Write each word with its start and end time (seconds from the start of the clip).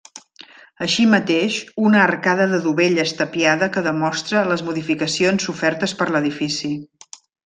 Així 0.85 1.03
mateix 1.09 1.57
una 1.89 1.99
arcada 2.05 2.47
de 2.53 2.59
dovelles 2.65 3.13
tapiada 3.19 3.69
que 3.75 3.83
demostra 3.89 4.41
les 4.53 4.65
modificacions 4.71 5.47
sofertes 5.51 5.95
per 6.01 6.09
l'edifici. 6.17 6.73